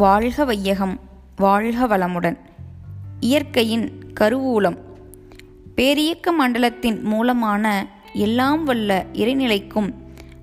[0.00, 1.00] வாழ்க வையகம்
[1.36, 2.36] வாழ்க வளமுடன்.
[3.20, 3.90] இயற்கையின்
[4.20, 4.76] கருவூலம்.
[5.76, 9.94] பேரியக்க மண்டலத்தின் மூலமான எல்லாம் வல்ல இறைநிலைக்கும்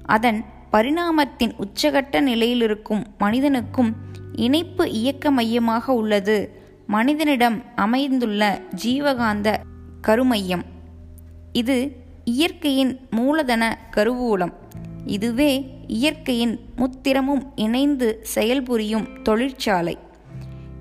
[0.03, 3.95] அதன் பரிணாமத்தின் உச்சகட்ட நிலையிலிருக்கும் மனிதனுக்கும்
[4.35, 6.61] இணைப்பு இயக்க மையமாக உள்ளது.
[6.87, 9.57] மனிதனிடம் அமைந்துள்ள ஜீவகாந்த
[10.01, 10.63] கருமையம்.
[11.53, 14.53] இது இயற்கையின் மூலதன கருவூலம்.
[15.07, 15.51] இதுவே
[15.87, 19.97] இயற்கையின் முத்திரமும் இணைந்து செயல்புரியும் தொழிற்சாலை.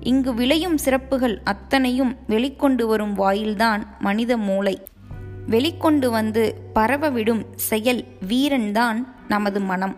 [0.01, 4.81] இங்கு விளையும் சிறப்புகள் அத்தனையும் வெளிக்கொண்டு வரும் வாயில்தான் மனித மூளை.
[5.49, 6.43] வெளிக்கொண்டு வந்து
[6.75, 9.95] பரவவிடும் செயல் வீரன்தான் நமது மனம்.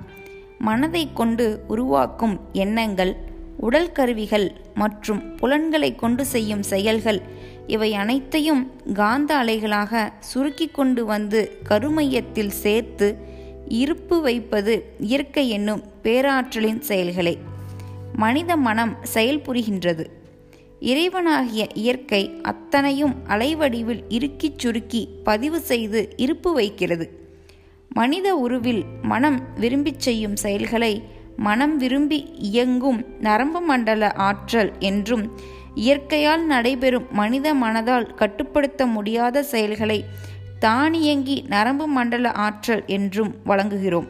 [0.59, 3.15] மனதை கொண்டு உருவாக்கும் எண்ணங்கள்
[3.57, 7.21] உடல் கருவிகள் மற்றும் புலன்களை கொண்டு செய்யும் செயல்கள்
[7.67, 13.37] இவை அனைத்தையும் காந்த அலைகளாக சுருக்கி கொண்டு வந்து கருமையத்தில் சேர்த்து
[13.69, 17.37] இருப்பு வைப்பது இயற்கை என்னும் பேராற்றலின் செயல்களே.
[18.15, 20.05] மனித மனம் செயல்புரிகின்றது
[20.81, 27.17] இறைவனாகிய இயற்கை அத்தனையும் அலைவடிவில் இறுக்கிச் சுருக்கி பதிவு செய்து இருப்பு வைக்கிறது.
[27.89, 31.03] மனித உருவில் மனம் விரும்பிச் செய்யும் செயல்களை
[31.37, 35.31] மனம் விரும்பி இயங்கும் நரம்பு மண்டல ஆற்றல் என்றும்
[35.75, 40.05] இயற்கையால் நடைபெறும் மனித மனதால் கட்டுப்படுத்த முடியாத செயல்களை
[40.59, 44.07] தானியங்கி நரம்பு மண்டல ஆற்றல் என்றும் வழங்குகிறோம்.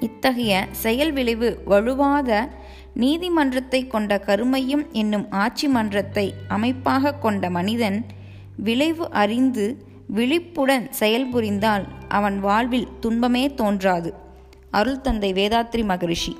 [0.00, 2.48] இத்தகைய செயல் விளைவு வலுவாத
[2.94, 8.06] நீதிமன்றத்தை கொண்ட கருமையும் என்னும் ஆட்சி மன்றத்தை அமைப்பாக கொண்ட மனிதன்
[8.56, 14.14] விளைவு அறிந்து விழிப்புடன் செயல்புரிந்தால் அவன் வாழ்வில் துன்பமே தோன்றாது.
[14.70, 16.36] அருள் தந்தை வேதாத்ரி மகரிஷி.